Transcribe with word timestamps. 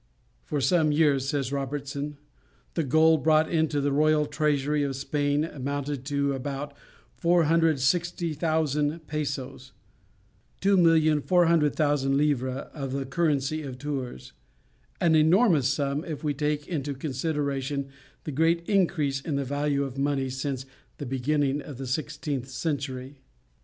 "For 0.45 0.59
some 0.59 0.91
years," 0.91 1.29
says 1.29 1.51
Robertson, 1.51 2.17
"the 2.73 2.81
gold 2.83 3.23
brought 3.23 3.47
into 3.47 3.79
the 3.79 3.91
royal 3.91 4.25
treasury 4.25 4.81
of 4.81 4.95
Spain 4.95 5.45
amounted 5.45 6.05
to 6.05 6.33
about 6.33 6.75
460,000 7.17 9.05
pesos 9.05 9.73
(2,400,000 10.61 12.15
livres 12.17 12.63
of 12.73 12.93
the 12.93 13.05
currency 13.05 13.61
of 13.61 13.77
Tours) 13.77 14.33
an 14.99 15.13
enormous 15.15 15.67
sum 15.67 16.03
if 16.05 16.23
we 16.23 16.33
take 16.33 16.67
into 16.67 16.95
consideration 16.95 17.89
the 18.23 18.31
great 18.31 18.67
increase 18.67 19.21
in 19.21 19.35
the 19.35 19.45
value 19.45 19.83
of 19.83 19.99
money 19.99 20.31
since 20.31 20.65
the 20.97 21.05
beginning 21.05 21.61
of 21.61 21.77
the 21.77 21.85
sixteenth 21.85 22.49
century." 22.49 23.19